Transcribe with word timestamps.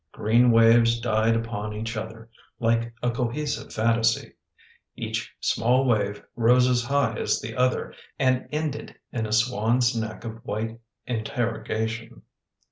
Green 0.11 0.49
waves 0.49 0.99
died 0.99 1.35
upon 1.35 1.73
each 1.75 1.95
other, 1.95 2.27
like 2.59 2.91
L 3.03 3.11
a 3.11 3.13
cohesive 3.13 3.71
fantasy. 3.71 4.33
Each 4.95 5.31
small 5.39 5.85
wave 5.85 6.23
rose 6.35 6.67
as 6.67 6.83
high 6.85 7.19
as 7.19 7.39
the 7.39 7.55
other 7.55 7.93
and 8.17 8.49
ended 8.51 8.95
in 9.11 9.27
a 9.27 9.31
swan's 9.31 9.95
neck 9.95 10.23
of 10.25 10.43
white 10.43 10.79
inter 11.05 11.53
rogation. 11.55 12.23